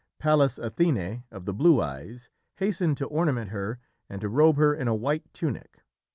[0.17, 3.77] Pallas Athené, of the blue eyes, hastened to ornament her
[4.09, 5.83] and to robe her in a white tunic.